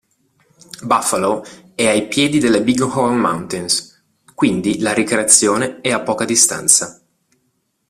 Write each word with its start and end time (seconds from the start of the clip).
Buffalo 0.81 1.45
è 1.75 1.87
ai 1.87 2.07
piedi 2.07 2.39
delle 2.39 2.63
Bighorn 2.63 3.17
Mountains, 3.17 4.03
quindi 4.33 4.79
la 4.79 4.93
ricreazione 4.95 5.79
è 5.79 5.91
a 5.91 5.99
poca 6.01 6.25
distanza. 6.25 6.99